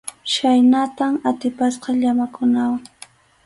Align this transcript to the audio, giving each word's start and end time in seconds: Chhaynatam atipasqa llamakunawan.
Chhaynatam 0.31 1.13
atipasqa 1.29 1.89
llamakunawan. 1.99 2.83